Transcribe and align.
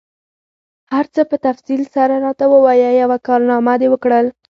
هر 0.93 1.05
څه 1.13 1.21
په 1.29 1.35
تفصیل 1.45 1.81
سره 1.95 2.13
راته 2.25 2.45
ووایه، 2.49 2.89
یوه 3.01 3.17
کارنامه 3.27 3.73
دي 3.81 3.87
وکړل؟ 3.91 4.25